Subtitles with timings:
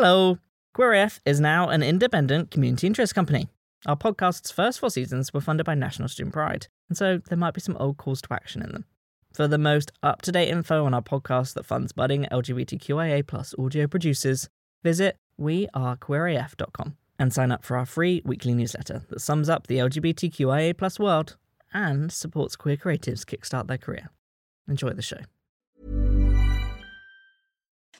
[0.00, 0.38] Hello.
[0.76, 3.48] QueerAF is now an independent community interest company.
[3.84, 7.52] Our podcast's first four seasons were funded by National Student Pride, and so there might
[7.52, 8.84] be some old calls to action in them.
[9.32, 13.56] For the most up to date info on our podcast that funds budding LGBTQIA plus
[13.58, 14.48] audio producers,
[14.84, 20.78] visit wearequeeraf.com and sign up for our free weekly newsletter that sums up the LGBTQIA
[20.78, 21.36] plus world
[21.74, 24.10] and supports queer creatives kickstart their career.
[24.68, 25.18] Enjoy the show.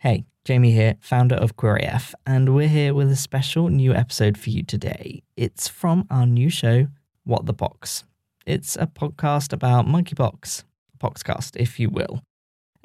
[0.00, 4.50] Hey, Jamie here, founder of QueerAF, and we're here with a special new episode for
[4.50, 5.22] you today.
[5.36, 6.86] It's from our new show,
[7.24, 8.04] What the Pox.
[8.46, 10.62] It's a podcast about monkeypox,
[10.98, 12.22] poxcast, if you will.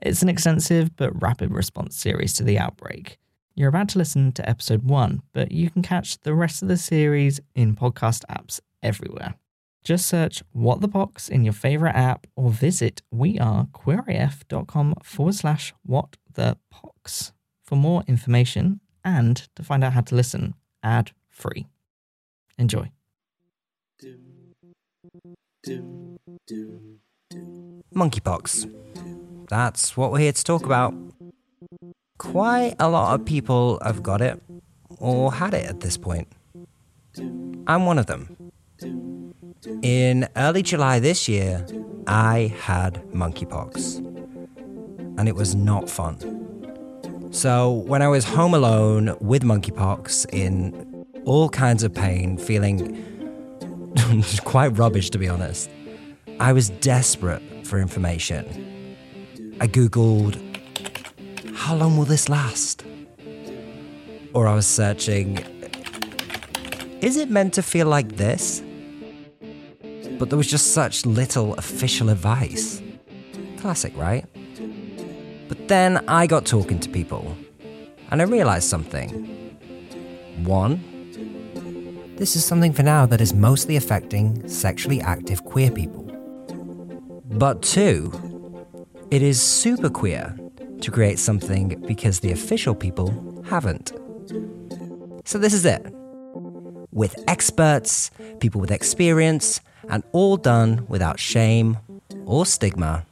[0.01, 3.17] It's an extensive but rapid response series to the outbreak.
[3.55, 6.77] You're about to listen to episode one, but you can catch the rest of the
[6.77, 9.35] series in podcast apps everywhere.
[9.83, 16.15] Just search What the Pox in your favorite app or visit wearequeeraf.com forward slash what
[16.33, 21.67] the pox for more information and to find out how to listen ad free.
[22.57, 22.89] Enjoy.
[27.93, 28.71] Monkeypox.
[29.49, 30.93] That's what we're here to talk about.
[32.17, 34.41] Quite a lot of people have got it
[34.99, 36.29] or had it at this point.
[37.67, 38.42] I'm one of them.
[39.81, 41.65] In early July this year,
[42.05, 43.97] I had monkeypox.
[45.17, 46.17] And it was not fun.
[47.31, 53.01] So, when I was home alone with monkeypox in all kinds of pain, feeling
[54.43, 55.69] quite rubbish to be honest,
[56.39, 58.97] I was desperate for information.
[59.61, 60.35] I Googled,
[61.55, 62.83] how long will this last?
[64.33, 65.37] Or I was searching,
[67.01, 68.61] is it meant to feel like this?
[70.19, 72.81] But there was just such little official advice.
[73.57, 74.25] Classic, right?
[75.47, 77.35] But then I got talking to people,
[78.11, 79.09] and I realised something.
[80.43, 80.81] One,
[82.15, 86.03] this is something for now that is mostly affecting sexually active queer people.
[87.25, 88.11] But two,
[89.11, 90.35] it is super queer
[90.81, 93.91] to create something because the official people haven't.
[95.25, 95.85] So this is it.
[96.91, 101.77] With experts, people with experience, and all done without shame
[102.25, 103.05] or stigma.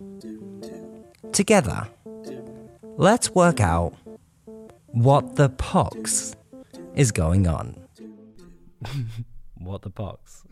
[1.31, 1.87] Together,
[2.97, 3.93] let's work out
[4.87, 6.35] what the pox
[6.95, 7.75] is going on.
[9.57, 10.43] what the pox?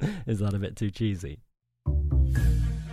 [0.26, 1.40] is that a bit too cheesy?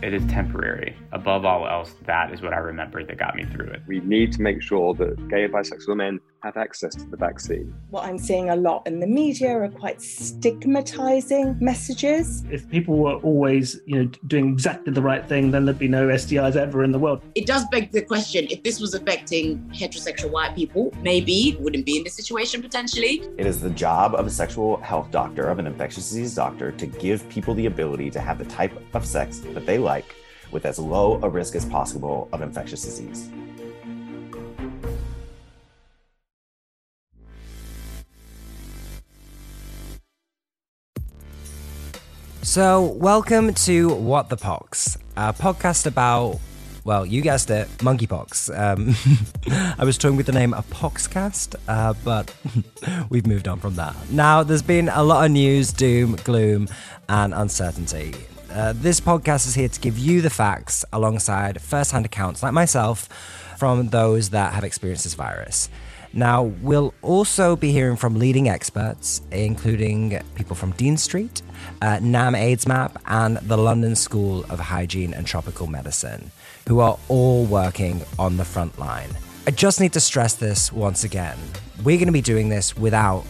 [0.01, 0.95] It is temporary.
[1.13, 3.81] Above all else, that is what I remember that got me through it.
[3.87, 7.73] We need to make sure that gay and bisexual men have access to the vaccine.
[7.89, 12.43] What I'm seeing a lot in the media are quite stigmatizing messages.
[12.51, 16.07] If people were always, you know, doing exactly the right thing, then there'd be no
[16.07, 17.23] STIs ever in the world.
[17.33, 21.97] It does beg the question if this was affecting heterosexual white people, maybe wouldn't be
[21.97, 23.23] in this situation potentially.
[23.39, 26.85] It is the job of a sexual health doctor, of an infectious disease doctor, to
[26.85, 30.15] give people the ability to have the type of sex that they like
[30.51, 33.31] with as low a risk as possible of infectious disease.
[42.45, 46.39] So, welcome to What the Pox, a podcast about,
[46.83, 48.55] well, you guessed it, monkeypox.
[48.55, 48.95] Um,
[49.79, 52.33] I was toying with the name a Poxcast, uh, but
[53.09, 53.95] we've moved on from that.
[54.11, 56.69] Now, there's been a lot of news, doom, gloom,
[57.09, 58.13] and uncertainty.
[58.51, 62.53] Uh, this podcast is here to give you the facts alongside first hand accounts like
[62.53, 63.09] myself
[63.57, 65.67] from those that have experienced this virus.
[66.13, 71.41] Now, we'll also be hearing from leading experts, including people from Dean Street,
[71.81, 76.31] uh, NAM AIDS Map, and the London School of Hygiene and Tropical Medicine,
[76.67, 79.09] who are all working on the front line.
[79.47, 81.37] I just need to stress this once again.
[81.83, 83.25] We're going to be doing this without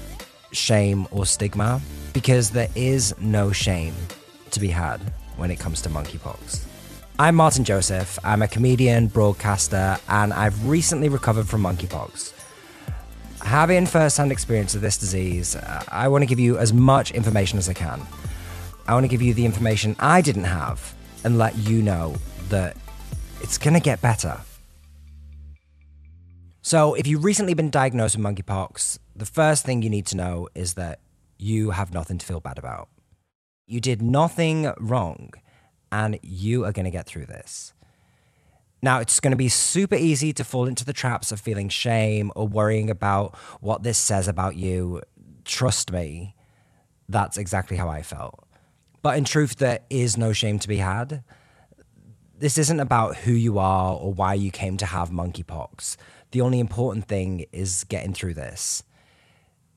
[0.51, 1.81] shame or stigma
[2.13, 3.93] because there is no shame
[4.51, 5.01] to be had
[5.35, 6.65] when it comes to monkeypox.
[7.19, 8.19] I'm Martin Joseph.
[8.23, 12.33] I'm a comedian, broadcaster, and I've recently recovered from monkeypox.
[13.41, 17.11] Having first hand experience of this disease, uh, I want to give you as much
[17.11, 18.01] information as I can.
[18.87, 20.93] I want to give you the information I didn't have
[21.23, 22.15] and let you know
[22.49, 22.77] that
[23.41, 24.39] it's going to get better.
[26.61, 30.49] So, if you've recently been diagnosed with monkeypox, the first thing you need to know
[30.55, 30.99] is that
[31.37, 32.89] you have nothing to feel bad about.
[33.67, 35.31] You did nothing wrong,
[35.91, 37.73] and you are going to get through this.
[38.81, 42.31] Now, it's going to be super easy to fall into the traps of feeling shame
[42.35, 45.01] or worrying about what this says about you.
[45.43, 46.35] Trust me,
[47.09, 48.44] that's exactly how I felt.
[49.05, 51.23] But in truth, there is no shame to be had.
[52.39, 55.95] This isn't about who you are or why you came to have monkeypox.
[56.31, 58.81] The only important thing is getting through this.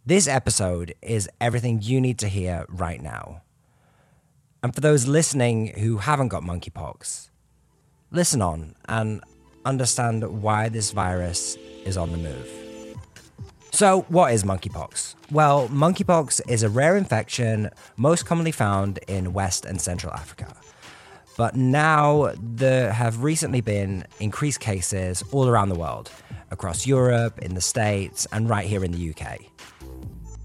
[0.06, 3.42] This episode is everything you need to hear right now.
[4.62, 7.28] And for those listening who haven't got monkeypox,
[8.10, 9.22] listen on and
[9.62, 12.67] understand why this virus is on the move.
[13.78, 15.14] So, what is monkeypox?
[15.30, 20.52] Well, monkeypox is a rare infection most commonly found in West and Central Africa.
[21.36, 26.10] But now there have recently been increased cases all around the world,
[26.50, 29.42] across Europe, in the States, and right here in the UK.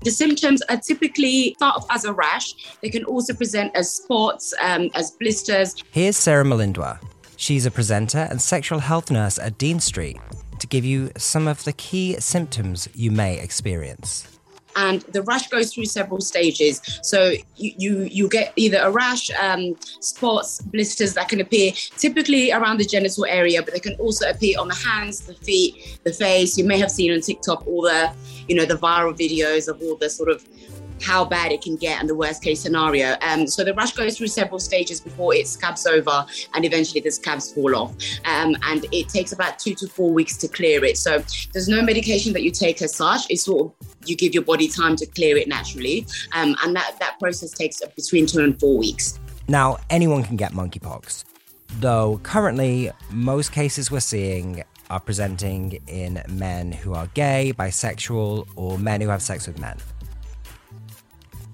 [0.03, 2.53] The symptoms are typically start off as a rash.
[2.81, 5.73] They can also present as spots, um, as blisters.
[5.89, 6.99] Here's Sarah Malindwa.
[7.43, 10.17] She's a presenter and sexual health nurse at Dean Street
[10.59, 14.39] to give you some of the key symptoms you may experience
[14.77, 16.81] and the rash goes through several stages.
[17.03, 22.51] So you you, you get either a rash, um, spots, blisters that can appear typically
[22.51, 26.13] around the genital area, but they can also appear on the hands, the feet, the
[26.13, 26.57] face.
[26.57, 28.11] You may have seen on TikTok all the
[28.47, 30.43] you know the viral videos of all the sort of
[31.01, 33.15] how bad it can get and the worst case scenario.
[33.21, 37.11] Um, so the rash goes through several stages before it scabs over and eventually the
[37.11, 37.91] scabs fall off.
[38.25, 40.97] Um, and it takes about two to four weeks to clear it.
[40.97, 41.23] So
[41.53, 43.29] there's no medication that you take as such.
[43.29, 46.05] It's sort of you give your body time to clear it naturally.
[46.33, 49.19] Um, and that, that process takes between two and four weeks.
[49.47, 51.25] Now, anyone can get monkeypox,
[51.79, 58.77] though currently, most cases we're seeing are presenting in men who are gay, bisexual, or
[58.77, 59.77] men who have sex with men.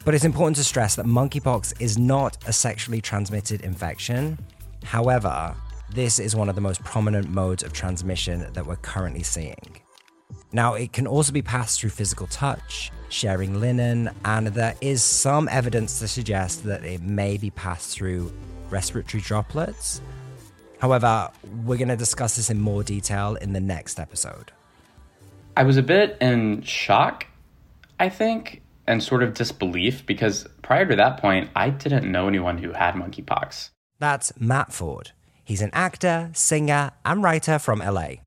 [0.05, 4.37] But it's important to stress that monkeypox is not a sexually transmitted infection.
[4.83, 5.55] However,
[5.91, 9.81] this is one of the most prominent modes of transmission that we're currently seeing.
[10.51, 15.47] Now, it can also be passed through physical touch, sharing linen, and there is some
[15.49, 18.31] evidence to suggest that it may be passed through
[18.69, 20.01] respiratory droplets.
[20.79, 21.29] However,
[21.65, 24.51] we're going to discuss this in more detail in the next episode.
[25.57, 27.27] I was a bit in shock,
[27.99, 32.57] I think, and sort of disbelief because prior to that point, I didn't know anyone
[32.57, 33.69] who had monkeypox.
[33.99, 35.11] That's Matt Ford.
[35.45, 38.23] He's an actor, singer, and writer from LA.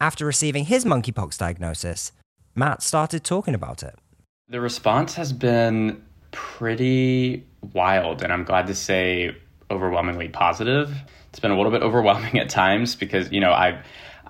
[0.00, 2.12] After receiving his monkeypox diagnosis,
[2.54, 3.94] Matt started talking about it.
[4.48, 9.36] The response has been pretty wild, and I'm glad to say
[9.70, 10.94] overwhelmingly positive.
[11.28, 13.82] It's been a little bit overwhelming at times because, you know, I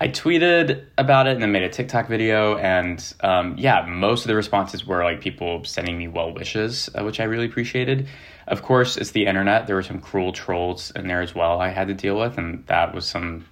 [0.03, 4.29] I tweeted about it and then made a TikTok video, and um, yeah, most of
[4.29, 8.09] the responses were like people sending me well wishes, uh, which I really appreciated.
[8.47, 9.67] Of course, it's the internet.
[9.67, 11.61] There were some cruel trolls in there as well.
[11.61, 13.45] I had to deal with, and that was some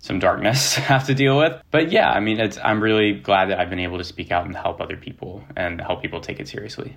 [0.00, 1.62] some darkness to have to deal with.
[1.70, 4.44] But yeah, I mean, it's I'm really glad that I've been able to speak out
[4.44, 6.96] and help other people and help people take it seriously.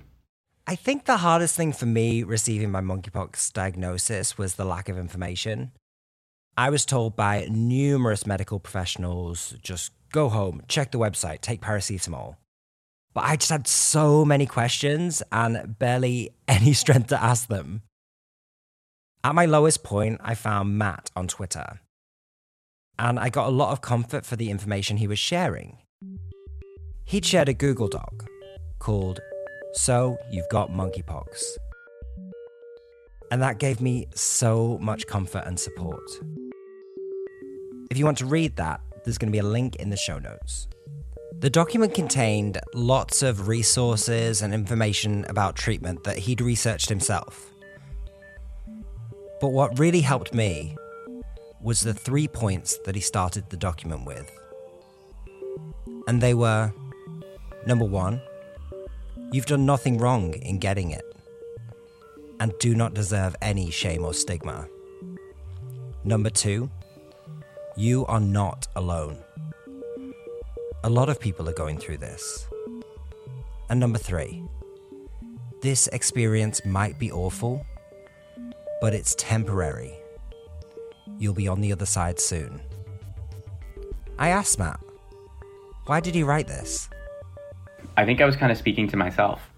[0.66, 4.98] I think the hardest thing for me receiving my monkeypox diagnosis was the lack of
[4.98, 5.70] information.
[6.56, 12.36] I was told by numerous medical professionals just go home, check the website, take paracetamol.
[13.14, 17.82] But I just had so many questions and barely any strength to ask them.
[19.22, 21.80] At my lowest point, I found Matt on Twitter.
[22.98, 25.78] And I got a lot of comfort for the information he was sharing.
[27.04, 28.26] He'd shared a Google Doc
[28.78, 29.20] called
[29.72, 31.42] So You've Got Monkeypox.
[33.30, 36.02] And that gave me so much comfort and support.
[37.90, 40.18] If you want to read that, there's going to be a link in the show
[40.18, 40.68] notes.
[41.38, 47.52] The document contained lots of resources and information about treatment that he'd researched himself.
[49.40, 50.76] But what really helped me
[51.62, 54.30] was the three points that he started the document with.
[56.06, 56.72] And they were
[57.66, 58.20] number one,
[59.32, 61.09] you've done nothing wrong in getting it
[62.40, 64.66] and do not deserve any shame or stigma.
[66.02, 66.70] Number two,
[67.76, 69.18] you are not alone.
[70.82, 72.48] A lot of people are going through this.
[73.68, 74.42] And number three,
[75.60, 77.64] this experience might be awful,
[78.80, 79.94] but it's temporary.
[81.18, 82.60] you'll be on the other side soon.
[84.18, 84.80] I asked Matt,
[85.84, 86.88] why did he write this?
[87.96, 89.49] I think I was kind of speaking to myself.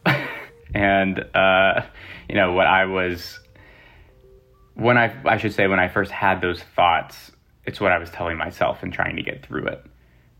[0.75, 1.83] And, uh,
[2.29, 3.39] you know, what I was,
[4.75, 7.33] when I, I should say, when I first had those thoughts,
[7.65, 9.85] it's what I was telling myself and trying to get through it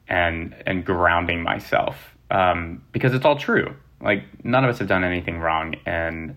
[0.09, 2.17] and, and grounding myself.
[2.31, 3.75] Um, because it's all true.
[4.01, 6.35] Like, none of us have done anything wrong and,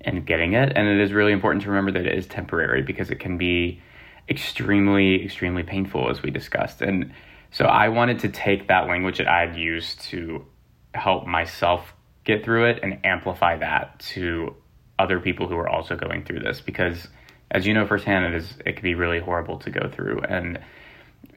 [0.00, 0.72] and getting it.
[0.74, 3.82] And it is really important to remember that it is temporary because it can be
[4.28, 6.80] extremely, extremely painful, as we discussed.
[6.80, 7.12] And
[7.50, 10.46] so I wanted to take that language that I had used to
[10.94, 11.92] help myself
[12.24, 14.54] get through it and amplify that to
[14.98, 16.60] other people who are also going through this.
[16.60, 17.08] Because
[17.50, 20.20] as you know firsthand it is it can be really horrible to go through.
[20.20, 20.58] And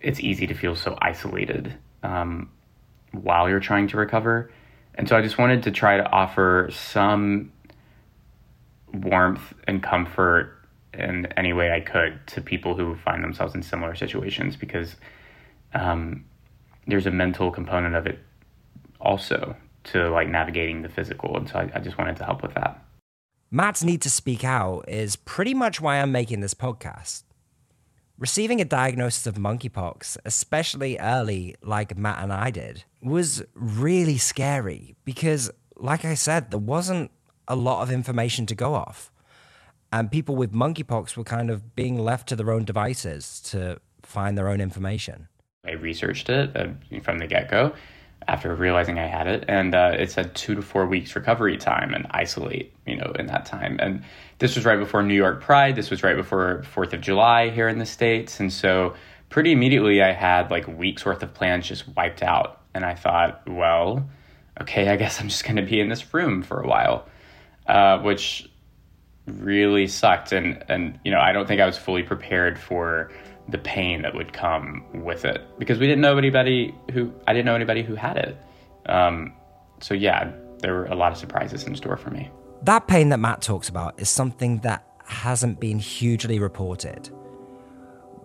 [0.01, 2.49] it's easy to feel so isolated um,
[3.11, 4.51] while you're trying to recover.
[4.95, 7.51] And so i just wanted to try to offer some
[8.93, 10.53] warmth and comfort
[10.93, 14.55] in any way i could to people who find themselves in similar situations.
[14.55, 14.95] Because
[15.73, 16.25] um,
[16.87, 18.19] there's a mental component of it
[18.99, 19.55] also
[19.87, 21.37] to like navigating the physical.
[21.37, 22.83] And so I, I just wanted to help with that.
[23.49, 27.23] Matt's need to speak out is pretty much why I'm making this podcast.
[28.19, 34.95] Receiving a diagnosis of monkeypox, especially early, like Matt and I did, was really scary
[35.05, 37.11] because, like I said, there wasn't
[37.47, 39.11] a lot of information to go off.
[39.93, 44.37] And people with monkeypox were kind of being left to their own devices to find
[44.37, 45.29] their own information.
[45.65, 46.69] I researched it uh,
[47.03, 47.73] from the get go
[48.27, 51.93] after realizing I had it, and uh, it said two to four weeks recovery time
[51.93, 53.77] and isolate, you know, in that time.
[53.79, 54.03] And
[54.39, 55.75] this was right before New York Pride.
[55.75, 58.95] This was right before Fourth of July here in the states, and so
[59.29, 62.61] pretty immediately I had like weeks worth of plans just wiped out.
[62.73, 64.07] And I thought, well,
[64.61, 67.07] okay, I guess I'm just going to be in this room for a while,
[67.65, 68.49] uh, which
[69.25, 70.31] really sucked.
[70.31, 73.11] And and you know, I don't think I was fully prepared for
[73.49, 77.45] the pain that would come with it because we didn't know anybody who I didn't
[77.45, 78.37] know anybody who had it.
[78.87, 79.33] Um,
[79.79, 82.29] so yeah, there were a lot of surprises in store for me.
[82.63, 87.09] That pain that Matt talks about is something that hasn't been hugely reported.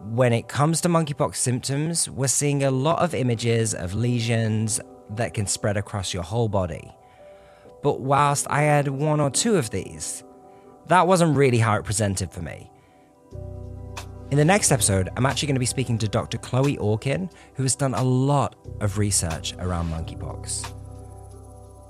[0.00, 5.34] When it comes to monkeypox symptoms, we're seeing a lot of images of lesions that
[5.34, 6.90] can spread across your whole body.
[7.82, 10.24] But whilst I had one or two of these,
[10.86, 12.70] that wasn't really how it presented for me.
[14.32, 16.38] In the next episode, I'm actually going to be speaking to Dr.
[16.38, 20.72] Chloe Orkin, who has done a lot of research around monkeypox.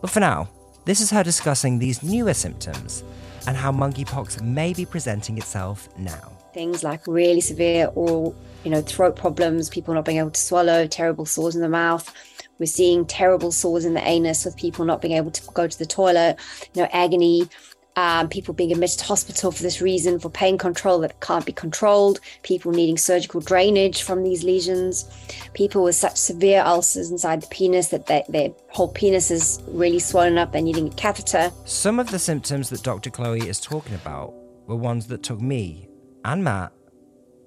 [0.01, 0.49] But for now,
[0.85, 3.05] this is her discussing these newer symptoms
[3.47, 6.33] and how monkeypox may be presenting itself now.
[6.53, 8.35] Things like really severe or
[8.65, 12.13] you know throat problems, people not being able to swallow, terrible sores in the mouth.
[12.59, 15.79] We're seeing terrible sores in the anus with people not being able to go to
[15.79, 16.41] the toilet,
[16.75, 17.49] you know, agony,
[17.97, 21.53] um, people being admitted to hospital for this reason, for pain control that can't be
[21.53, 25.11] controlled, people needing surgical drainage from these lesions,
[25.55, 29.99] people with such severe ulcers inside the penis that they, their whole penis is really
[29.99, 31.51] swollen up, they're needing a catheter.
[31.65, 33.11] Some of the symptoms that Dr.
[33.11, 34.35] Chloe is talking about
[34.67, 35.89] were ones that took me
[36.25, 36.73] and Matt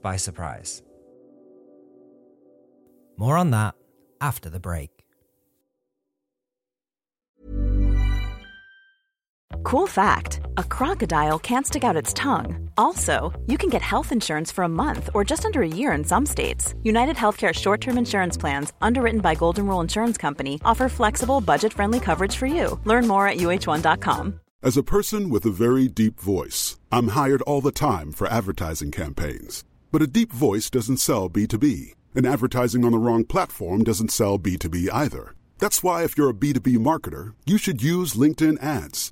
[0.01, 0.83] by surprise.
[3.17, 3.75] More on that
[4.21, 4.94] after the break.
[9.65, 12.69] Cool fact a crocodile can't stick out its tongue.
[12.77, 16.03] Also, you can get health insurance for a month or just under a year in
[16.03, 16.75] some states.
[16.83, 21.73] United Healthcare short term insurance plans, underwritten by Golden Rule Insurance Company, offer flexible, budget
[21.73, 22.79] friendly coverage for you.
[22.83, 24.39] Learn more at uh1.com.
[24.61, 28.91] As a person with a very deep voice, I'm hired all the time for advertising
[28.91, 29.63] campaigns.
[29.91, 34.37] But a deep voice doesn't sell B2B, and advertising on the wrong platform doesn't sell
[34.37, 35.33] B2B either.
[35.57, 39.11] That's why, if you're a B2B marketer, you should use LinkedIn ads.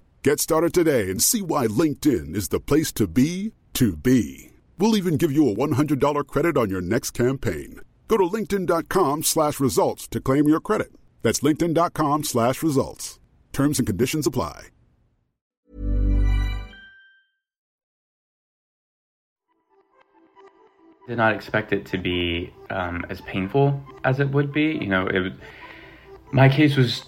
[0.23, 4.51] Get started today and see why LinkedIn is the place to be to be.
[4.77, 7.81] We'll even give you a $100 credit on your next campaign.
[8.07, 10.91] Go to linkedin.com slash results to claim your credit.
[11.23, 13.19] That's linkedin.com slash results.
[13.51, 14.65] Terms and conditions apply.
[21.07, 24.77] Did not expect it to be um, as painful as it would be.
[24.79, 25.33] You know, it
[26.31, 27.05] my case was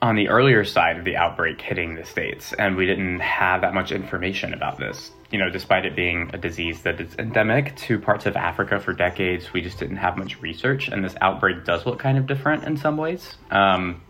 [0.00, 3.74] on the earlier side of the outbreak hitting the states, and we didn't have that
[3.74, 5.10] much information about this.
[5.30, 8.94] you know, despite it being a disease that is endemic to parts of Africa for
[8.94, 12.64] decades, we just didn't have much research, and this outbreak does look kind of different
[12.64, 13.34] in some ways.
[13.50, 14.00] Um,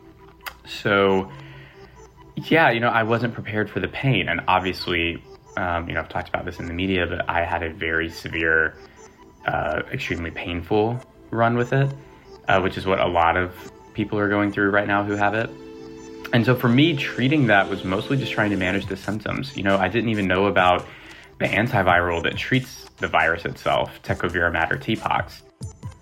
[0.65, 1.31] so,
[2.37, 5.23] yeah, you know, I wasn't prepared for the pain, and obviously,
[5.57, 8.11] um, you know, I've talked about this in the media, but I had a very
[8.11, 8.77] severe,
[9.45, 11.91] uh, extremely painful run with it,
[12.47, 13.53] uh, which is what a lot of
[13.93, 15.51] people are going through right now who have it.
[16.33, 19.57] And so for me, treating that was mostly just trying to manage the symptoms.
[19.57, 20.87] You know, I didn't even know about
[21.39, 25.43] the antiviral that treats the virus itself, tecovirimat or TPOXX.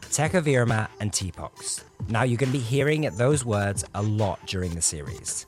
[0.02, 1.84] Tecovirimat and TPOXX.
[2.08, 5.46] Now, you're going to be hearing those words a lot during the series.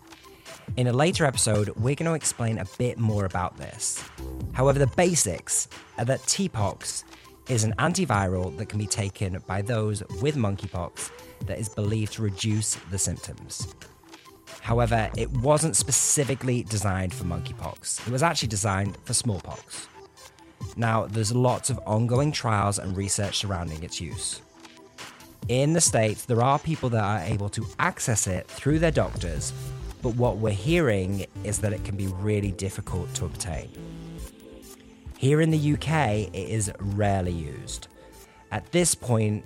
[0.76, 4.04] In a later episode, we're going to explain a bit more about this.
[4.52, 7.04] However, the basics are that TPOXX
[7.48, 11.10] is an antiviral that can be taken by those with monkeypox
[11.46, 13.74] that is believed to reduce the symptoms.
[14.60, 19.88] However, it wasn't specifically designed for monkeypox, it was actually designed for smallpox.
[20.76, 24.42] Now, there's lots of ongoing trials and research surrounding its use.
[25.48, 29.52] In the States, there are people that are able to access it through their doctors,
[30.02, 33.70] but what we're hearing is that it can be really difficult to obtain.
[35.16, 37.88] Here in the UK, it is rarely used.
[38.52, 39.44] At this point,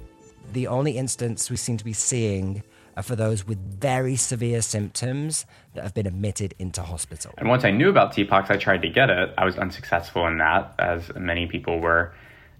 [0.52, 2.62] the only instance we seem to be seeing
[2.96, 7.32] are for those with very severe symptoms that have been admitted into hospital.
[7.38, 9.32] And once I knew about TPOXX, I tried to get it.
[9.38, 12.12] I was unsuccessful in that, as many people were.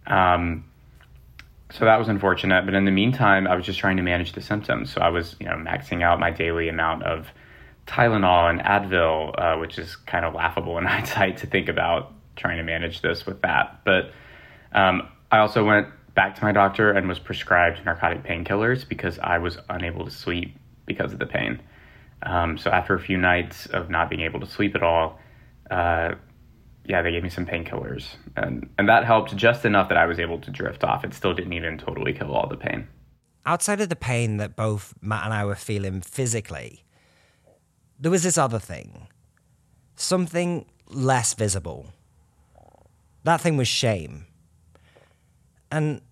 [0.07, 0.65] Um,
[1.71, 2.65] so that was unfortunate.
[2.65, 4.93] But in the meantime, I was just trying to manage the symptoms.
[4.93, 7.29] So I was, you know, maxing out my daily amount of
[7.87, 12.59] Tylenol and Advil, uh, which is kind of laughable in hindsight to think about trying
[12.59, 13.81] to manage this with that.
[13.85, 14.13] But
[14.73, 19.39] um, I also went back to my doctor and was prescribed narcotic painkillers because I
[19.39, 21.61] was unable to sleep because of the pain.
[22.23, 25.19] Um, so after a few nights of not being able to sleep at all,
[25.71, 26.15] uh,
[26.85, 30.19] yeah, they gave me some painkillers, and and that helped just enough that I was
[30.19, 31.05] able to drift off.
[31.05, 32.89] It still didn't even totally kill all the pain.
[33.47, 36.85] Outside of the pain that both Matt and I were feeling physically,
[37.99, 39.07] there was this other thing,
[39.97, 41.87] something less visible.
[43.25, 44.27] That thing was shame.
[45.73, 46.03] And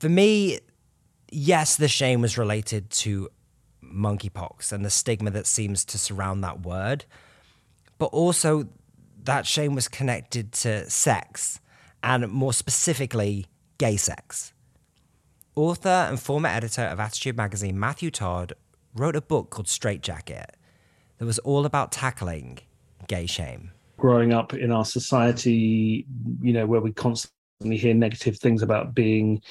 [0.00, 0.60] for me,
[1.30, 3.28] yes, the shame was related to
[3.84, 7.04] monkeypox and the stigma that seems to surround that word,
[7.98, 8.68] but also
[9.24, 11.60] that shame was connected to sex
[12.02, 13.46] and more specifically,
[13.76, 14.54] gay sex.
[15.54, 18.54] Author and former editor of Attitude magazine, Matthew Todd,
[18.94, 20.56] wrote a book called Straight Jacket
[21.18, 22.60] that was all about tackling
[23.06, 23.72] gay shame.
[23.98, 26.06] Growing up in our society,
[26.40, 29.42] you know, where we constantly we hear negative things about being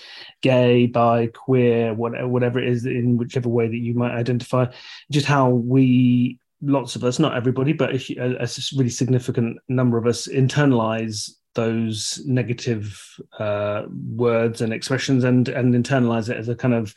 [0.42, 4.66] gay, bi, queer, whatever, whatever it is, in whichever way that you might identify.
[5.12, 10.08] Just how we, lots of us, not everybody, but a, a really significant number of
[10.08, 13.02] us, internalize those negative
[13.40, 13.84] uh,
[14.16, 16.94] words and expressions and and internalize it as a kind of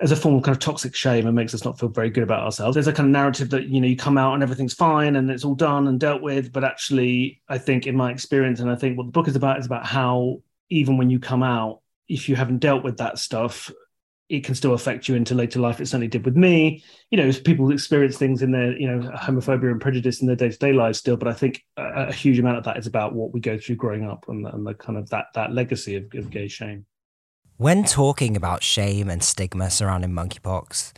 [0.00, 2.22] as a form of kind of toxic shame and makes us not feel very good
[2.22, 2.74] about ourselves.
[2.74, 5.30] There's a kind of narrative that you know you come out and everything's fine and
[5.30, 8.74] it's all done and dealt with, but actually, I think in my experience, and I
[8.74, 12.28] think what the book is about is about how even when you come out, if
[12.28, 13.70] you haven't dealt with that stuff,
[14.28, 15.80] it can still affect you into later life.
[15.80, 16.82] It certainly did with me.
[17.10, 20.50] You know, people experience things in their, you know, homophobia and prejudice in their day
[20.50, 21.16] to day lives still.
[21.16, 23.76] But I think a, a, huge amount of that is about what we go through
[23.76, 26.86] growing up and, and the kind of that that legacy of, of gay shame.
[27.58, 30.92] When talking about shame and stigma surrounding monkeypox,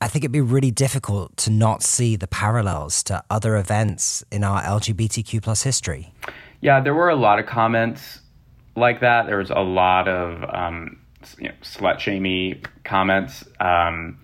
[0.00, 4.44] I think it'd be really difficult to not see the parallels to other events in
[4.44, 6.14] our LGBTQ plus history.
[6.60, 8.20] Yeah, there were a lot of comments
[8.76, 9.26] like that.
[9.26, 11.00] There was a lot of um,
[11.40, 14.22] you know, slut shamey comments um,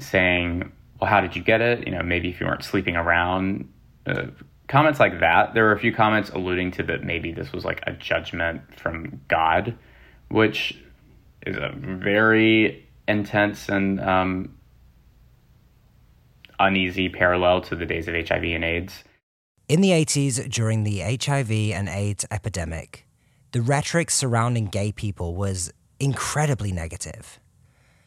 [0.00, 1.86] saying, "Well, how did you get it?
[1.86, 3.72] You know, maybe if you weren't sleeping around."
[4.04, 4.26] Uh,
[4.66, 5.54] comments like that.
[5.54, 9.20] There were a few comments alluding to that maybe this was like a judgment from
[9.28, 9.78] God
[10.28, 10.78] which
[11.46, 14.56] is a very intense and um,
[16.58, 19.04] uneasy parallel to the days of HIV and AIDS.
[19.68, 23.06] In the 80s, during the HIV and AIDS epidemic,
[23.52, 27.40] the rhetoric surrounding gay people was incredibly negative.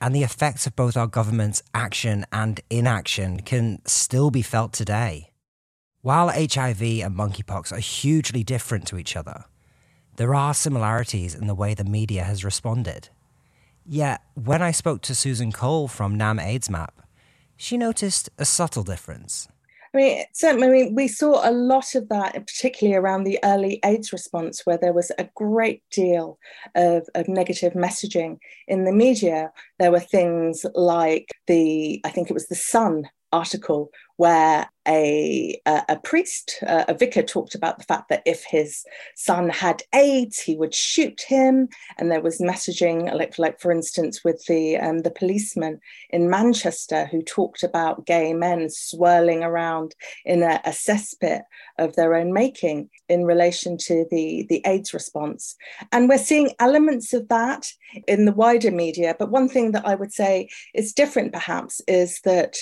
[0.01, 5.31] And the effects of both our government's action and inaction can still be felt today.
[6.01, 9.43] While HIV and monkeypox are hugely different to each other,
[10.19, 13.07] there are similarities in the way the media has responded.
[13.85, 17.07] Yet, when I spoke to Susan Cole from NAM AIDS Map,
[17.55, 19.47] she noticed a subtle difference.
[19.93, 23.79] I mean, certainly, I mean, we saw a lot of that, particularly around the early
[23.85, 26.37] AIDS response, where there was a great deal
[26.75, 29.53] of, of negative messaging in the media.
[29.79, 35.81] There were things like the, I think it was the Sun article where a, a,
[35.87, 38.83] a priest, a vicar, talked about the fact that if his
[39.15, 41.69] son had AIDS, he would shoot him.
[41.97, 45.79] And there was messaging, like, like for instance, with the um, the policeman
[46.09, 51.43] in Manchester who talked about gay men swirling around in a, a cesspit
[51.77, 55.55] of their own making in relation to the, the AIDS response.
[55.93, 57.71] And we're seeing elements of that
[58.05, 59.15] in the wider media.
[59.17, 62.57] But one thing that I would say is different, perhaps, is that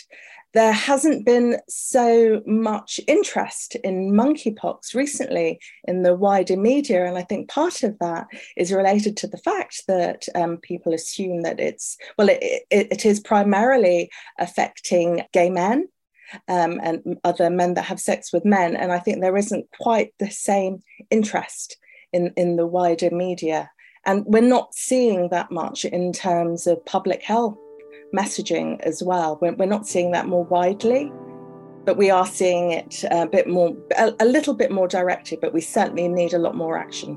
[0.54, 7.06] there hasn't been so much interest in monkeypox recently in the wider media.
[7.06, 11.44] And I think part of that is related to the fact that um, people assume
[11.44, 15.88] that it's, well, it, it, it is primarily affecting gay men.
[16.50, 18.76] Um, and other men that have sex with men.
[18.76, 20.80] And I think there isn't quite the same
[21.10, 21.78] interest
[22.12, 23.72] in, in the wider media.
[24.06, 27.58] And we're not seeing that much in terms of public health
[28.13, 29.38] messaging as well.
[29.41, 31.12] We're, we're not seeing that more widely,
[31.86, 35.54] but we are seeing it a bit more, a, a little bit more directed, but
[35.54, 37.15] we certainly need a lot more action.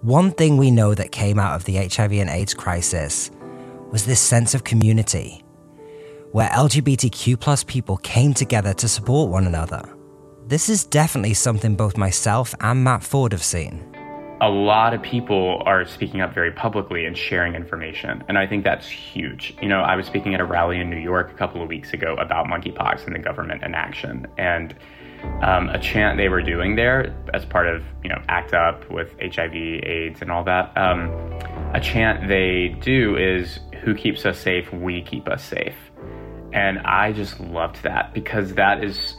[0.00, 3.30] One thing we know that came out of the HIV and AIDS crisis
[3.90, 5.44] was this sense of community,
[6.32, 9.88] where LGBTQ plus people came together to support one another.
[10.46, 13.92] This is definitely something both myself and Matt Ford have seen
[14.42, 18.24] a lot of people are speaking up very publicly and sharing information.
[18.26, 19.54] And I think that's huge.
[19.62, 21.92] You know, I was speaking at a rally in New York a couple of weeks
[21.92, 24.26] ago about monkeypox and the government inaction.
[24.36, 24.74] And
[25.42, 29.14] um, a chant they were doing there as part of, you know, ACT UP with
[29.20, 30.76] HIV, AIDS, and all that.
[30.76, 31.12] Um,
[31.72, 34.72] a chant they do is, Who keeps us safe?
[34.72, 35.76] We keep us safe.
[36.52, 39.16] And I just loved that because that is,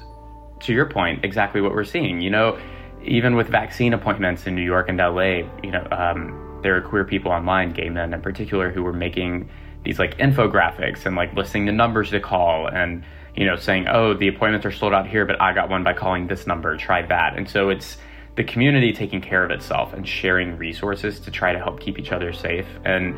[0.64, 2.20] to your point, exactly what we're seeing.
[2.20, 2.60] You know,
[3.04, 7.04] even with vaccine appointments in New York and LA, you know, um, there are queer
[7.04, 9.50] people online, gay men in particular, who were making
[9.84, 13.04] these like infographics and like listing the numbers to call and
[13.36, 15.94] you know saying, oh, the appointments are sold out here, but I got one by
[15.94, 16.76] calling this number.
[16.78, 17.38] Try that.
[17.38, 17.98] And so it's
[18.36, 22.12] the community taking care of itself and sharing resources to try to help keep each
[22.12, 22.66] other safe.
[22.84, 23.16] And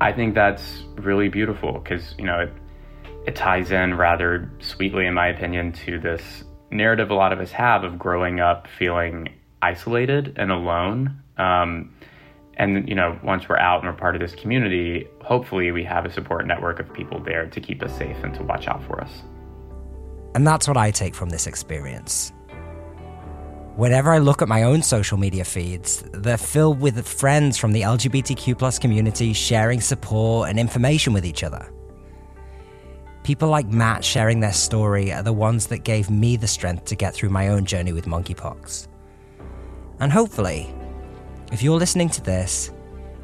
[0.00, 2.52] I think that's really beautiful because you know it,
[3.26, 7.52] it ties in rather sweetly, in my opinion, to this narrative a lot of us
[7.52, 9.28] have of growing up feeling
[9.62, 11.16] isolated and alone.
[11.38, 11.94] Um,
[12.56, 16.04] and you know, once we're out and we're part of this community, hopefully we have
[16.04, 19.00] a support network of people there to keep us safe and to watch out for
[19.00, 19.10] us.
[20.34, 22.32] And that's what I take from this experience.
[23.76, 27.82] Whenever I look at my own social media feeds, they're filled with friends from the
[27.82, 31.72] LGBTQ plus community sharing support and information with each other.
[33.24, 36.94] People like Matt sharing their story are the ones that gave me the strength to
[36.94, 38.86] get through my own journey with monkeypox.
[39.98, 40.70] And hopefully,
[41.50, 42.70] if you're listening to this,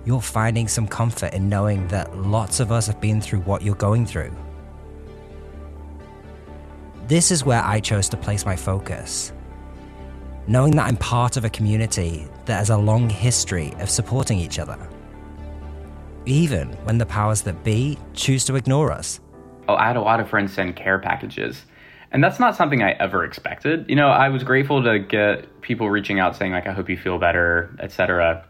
[0.06, 3.74] you're finding some comfort in knowing that lots of us have been through what you're
[3.74, 4.34] going through.
[7.06, 9.34] This is where I chose to place my focus.
[10.46, 14.58] Knowing that I'm part of a community that has a long history of supporting each
[14.58, 14.78] other.
[16.24, 19.20] Even when the powers that be choose to ignore us.
[19.70, 21.64] Oh, I had a lot of friends send care packages.
[22.12, 23.86] And that's not something I ever expected.
[23.88, 26.96] You know, I was grateful to get people reaching out saying like I hope you
[26.96, 28.44] feel better, etc.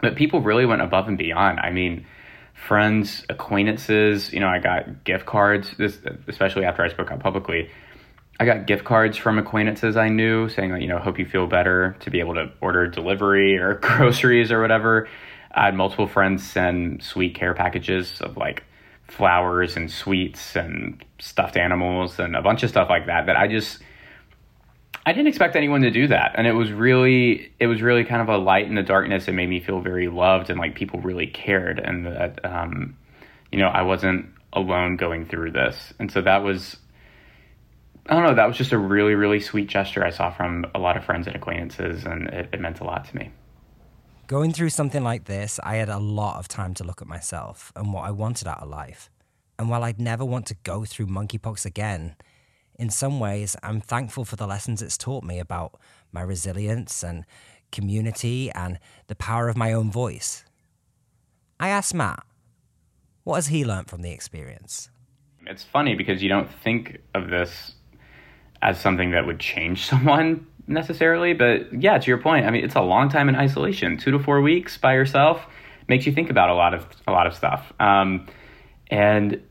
[0.00, 1.60] But people really went above and beyond.
[1.60, 2.06] I mean,
[2.54, 7.70] friends, acquaintances, you know, I got gift cards, this, especially after I spoke out publicly.
[8.40, 11.46] I got gift cards from acquaintances I knew saying, like, you know, hope you feel
[11.46, 15.06] better to be able to order delivery or groceries or whatever.
[15.54, 18.64] I had multiple friends send sweet care packages of like
[19.16, 23.46] flowers and sweets and stuffed animals and a bunch of stuff like that that I
[23.46, 23.78] just
[25.04, 26.32] I didn't expect anyone to do that.
[26.36, 29.28] And it was really it was really kind of a light in the darkness.
[29.28, 32.96] It made me feel very loved and like people really cared and that um,
[33.50, 35.92] you know I wasn't alone going through this.
[35.98, 36.76] And so that was
[38.06, 40.78] I don't know that was just a really really sweet gesture I saw from a
[40.78, 43.30] lot of friends and acquaintances and it, it meant a lot to me.
[44.32, 47.70] Going through something like this, I had a lot of time to look at myself
[47.76, 49.10] and what I wanted out of life.
[49.58, 52.16] And while I'd never want to go through monkeypox again,
[52.78, 55.78] in some ways, I'm thankful for the lessons it's taught me about
[56.12, 57.26] my resilience and
[57.72, 60.46] community and the power of my own voice.
[61.60, 62.24] I asked Matt,
[63.24, 64.88] what has he learned from the experience?
[65.46, 67.74] It's funny because you don't think of this
[68.62, 72.74] as something that would change someone necessarily, but yeah, to your point, I mean, it's
[72.74, 73.96] a long time in isolation.
[73.96, 75.44] Two to four weeks by yourself
[75.88, 77.72] makes you think about a lot of a lot of stuff.
[77.80, 78.26] Um,
[78.90, 79.42] and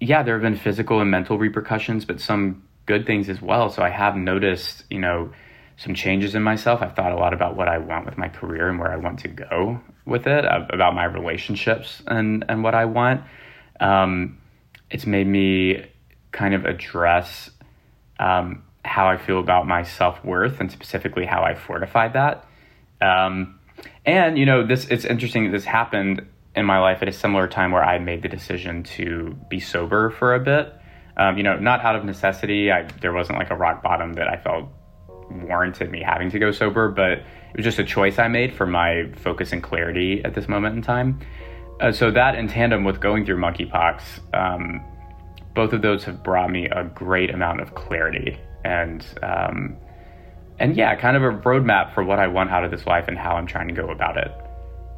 [0.00, 3.70] yeah, there have been physical and mental repercussions, but some good things as well.
[3.70, 5.32] So I have noticed, you know,
[5.76, 6.82] some changes in myself.
[6.82, 9.20] I've thought a lot about what I want with my career and where I want
[9.20, 13.22] to go with it, about my relationships and and what I want.
[13.80, 14.38] Um,
[14.90, 15.86] it's made me
[16.30, 17.50] kind of address
[18.18, 22.46] um, how I feel about my self worth and specifically how I fortified that.
[23.00, 23.58] Um,
[24.04, 25.44] and you know, this it's interesting.
[25.44, 28.82] that This happened in my life at a similar time where I made the decision
[28.84, 30.72] to be sober for a bit.
[31.16, 32.70] Um, you know, not out of necessity.
[32.70, 34.68] I, there wasn't like a rock bottom that I felt
[35.30, 38.66] warranted me having to go sober, but it was just a choice I made for
[38.66, 41.20] my focus and clarity at this moment in time.
[41.80, 44.02] Uh, so that, in tandem with going through monkeypox,
[44.34, 44.84] um,
[45.54, 49.76] both of those have brought me a great amount of clarity and um,
[50.58, 53.18] and yeah, kind of a roadmap for what I want out of this life and
[53.18, 54.32] how I'm trying to go about it.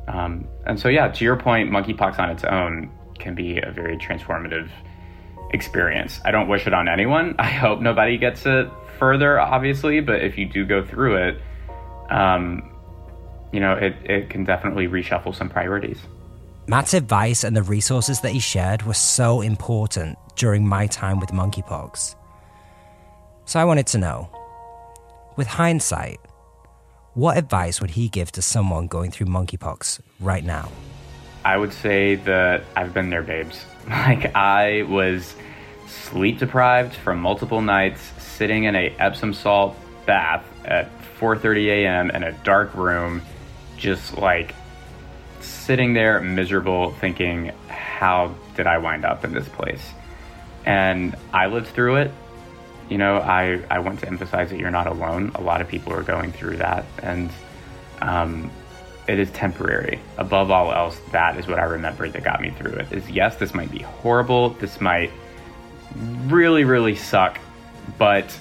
[0.09, 3.96] Um, and so yeah, to your point, monkeypox on its own can be a very
[3.96, 4.70] transformative
[5.52, 6.20] experience.
[6.24, 7.35] I don't wish it on anyone.
[7.38, 11.40] I hope nobody gets it further, obviously, but if you do go through it,
[12.11, 12.70] um,
[13.52, 15.98] you know, it, it can definitely reshuffle some priorities.
[16.68, 21.31] Matt's advice and the resources that he shared were so important during my time with
[21.31, 22.16] monkeypox.
[23.46, 24.28] So I wanted to know,
[25.37, 26.18] with hindsight,
[27.14, 30.68] what advice would he give to someone going through monkeypox right now?
[31.44, 33.64] I would say that I've been there, babes.
[33.88, 35.37] Like I was
[35.87, 42.11] sleep deprived for multiple nights, sitting in a Epsom salt bath at 4:30 a.m.
[42.11, 43.22] in a dark room,
[43.76, 44.56] just like
[45.38, 49.92] sitting there miserable, thinking, "How did I wind up in this place?"
[50.64, 52.11] And I lived through it.
[52.88, 55.33] You know, I I want to emphasize that you're not alone.
[55.35, 57.31] A lot of people are going through that, and
[58.01, 58.51] um,
[59.09, 60.01] it is temporary.
[60.18, 62.92] Above all else, that is what I remember that got me through it.
[62.92, 64.51] Is yes, this might be horrible.
[64.51, 65.11] This might
[66.27, 67.38] really, really suck,
[67.99, 68.37] but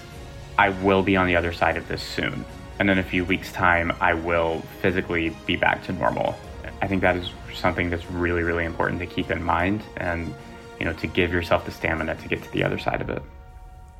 [0.58, 2.46] I will be on the other side of this soon.
[2.80, 6.36] And in a few weeks' time, I will physically be back to normal.
[6.82, 10.34] I think that is something that's really, really important to keep in mind and,
[10.80, 13.24] you know, to give yourself the stamina to get to the other side of it.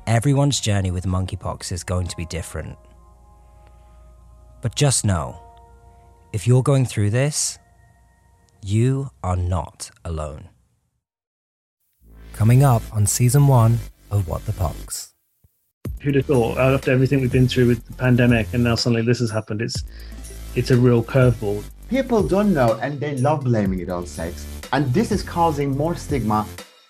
[0.06, 2.78] Everyone's journey with monkeypox is going to be different.
[4.62, 5.42] But just know
[6.32, 7.58] if you're going through this,
[8.62, 10.48] you are not alone.
[12.32, 13.80] Coming up on season one
[14.12, 15.12] of What the Pox.
[16.02, 19.02] Who'd have thought uh, after everything we've been through with the pandemic and now suddenly
[19.02, 19.60] this has happened?
[19.60, 19.82] It's
[20.54, 21.64] it's a real curveball.
[21.90, 24.46] People don't know and they love blaming it on sex.
[24.72, 26.46] And this is causing more stigma.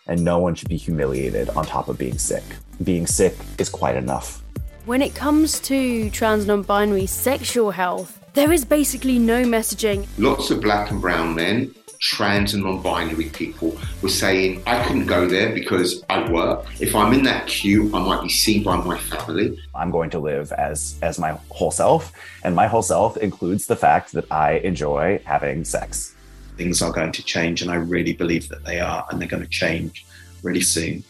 [0.06, 2.44] And no one should be humiliated on top of being sick.
[2.82, 4.42] Being sick is quite enough.
[4.84, 10.06] When it comes to trans non binary sexual health, there is basically no messaging.
[10.18, 15.06] Lots of black and brown men, trans and non binary people were saying, I couldn't
[15.06, 16.66] go there because I work.
[16.80, 19.58] If I'm in that queue, I might be seen by my family.
[19.74, 22.12] I'm going to live as as my whole self,
[22.44, 26.14] and my whole self includes the fact that I enjoy having sex.
[26.56, 29.42] Things are going to change, and I really believe that they are, and they're going
[29.42, 30.06] to change
[30.42, 31.02] really soon.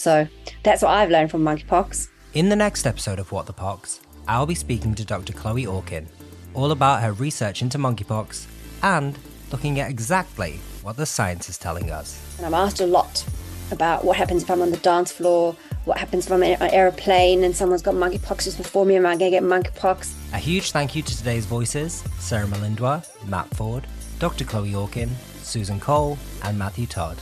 [0.00, 0.26] So
[0.62, 2.08] that's what I've learned from monkeypox.
[2.32, 5.34] In the next episode of What the Pox, I'll be speaking to Dr.
[5.34, 6.06] Chloe Orkin,
[6.54, 8.46] all about her research into monkeypox
[8.82, 9.18] and
[9.52, 12.18] looking at exactly what the science is telling us.
[12.38, 13.26] And I'm asked a lot
[13.72, 16.70] about what happens if I'm on the dance floor, what happens if I'm in an
[16.70, 20.14] aeroplane and someone's got monkeypox just before me, am I going to get monkeypox?
[20.32, 23.86] A huge thank you to today's voices Sarah Melindwa, Matt Ford,
[24.18, 24.46] Dr.
[24.46, 25.10] Chloe Orkin,
[25.42, 27.18] Susan Cole, and Matthew Todd.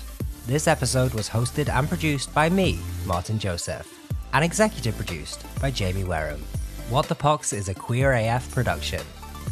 [0.48, 3.86] This episode was hosted and produced by me, Martin Joseph,
[4.32, 6.42] and executive produced by Jamie Wareham.
[6.88, 9.02] What the Pox is a Queer AF production.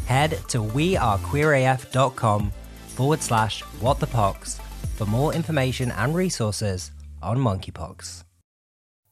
[0.07, 2.51] Head to wearequeeraf.com
[2.87, 4.59] forward slash what the pox
[4.95, 8.23] for more information and resources on monkeypox.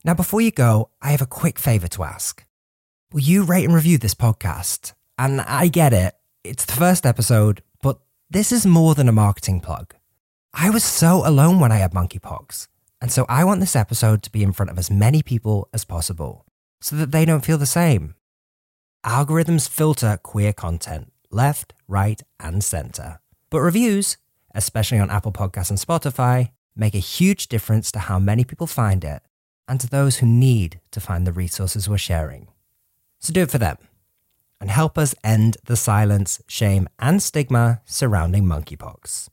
[0.04, 2.44] Now, before you go, I have a quick favour to ask.
[3.14, 4.94] Will you rate and review this podcast?
[5.20, 9.60] And I get it, it's the first episode, but this is more than a marketing
[9.60, 9.95] plug.
[10.58, 12.70] I was so alone when I had monkeypox,
[13.02, 15.84] and so I want this episode to be in front of as many people as
[15.84, 16.46] possible
[16.80, 18.16] so that they don't feel the same.
[19.06, 23.20] Algorithms filter queer content left, right, and center.
[23.50, 24.16] But reviews,
[24.56, 29.04] especially on Apple Podcasts and Spotify, make a huge difference to how many people find
[29.04, 29.24] it
[29.68, 32.48] and to those who need to find the resources we're sharing.
[33.20, 33.78] So do it for them
[34.62, 39.28] and help us end the silence, shame, and stigma surrounding monkeypox.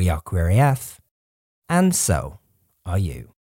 [0.00, 0.98] We are Queer AF,
[1.68, 2.38] and so
[2.86, 3.34] are you.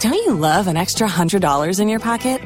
[0.00, 2.40] Don't you love an extra $100 in your pocket?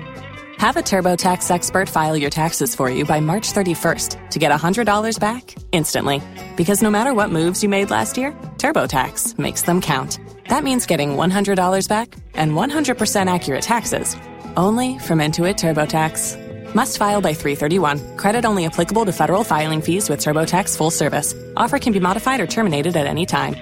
[0.58, 5.18] Have a TurboTax expert file your taxes for you by March 31st to get $100
[5.18, 6.20] back instantly.
[6.54, 10.18] Because no matter what moves you made last year, TurboTax makes them count.
[10.50, 14.14] That means getting $100 back and 100% accurate taxes
[14.58, 16.43] only from Intuit TurboTax.
[16.74, 18.16] Must file by 331.
[18.16, 21.34] Credit only applicable to federal filing fees with TurboTax full service.
[21.56, 23.54] Offer can be modified or terminated at any time.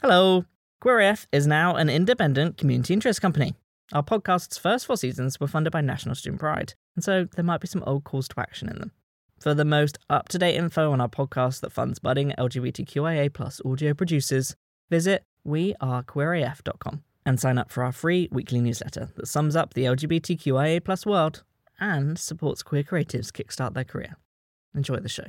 [0.00, 0.44] Hello.
[0.82, 3.54] QueerAF is now an independent community interest company.
[3.92, 7.60] Our podcast's first four seasons were funded by National Student Pride, and so there might
[7.60, 8.90] be some old calls to action in them.
[9.38, 13.60] For the most up to date info on our podcast that funds budding LGBTQIA plus
[13.64, 14.56] audio producers,
[14.90, 20.84] visit wearequeeraf.com and sign up for our free weekly newsletter that sums up the LGBTQIA
[20.84, 21.42] plus world
[21.80, 24.16] and supports queer creatives kickstart their career.
[24.74, 25.26] Enjoy the show.